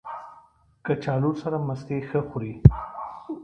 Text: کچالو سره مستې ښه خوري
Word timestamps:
کچالو 0.85 1.31
سره 1.41 1.57
مستې 1.67 1.97
ښه 2.07 2.19
خوري 2.29 2.53